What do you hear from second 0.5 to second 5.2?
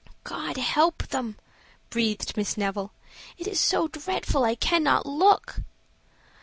help them!" breathed Miss Neville. "It is so dreadful I cannot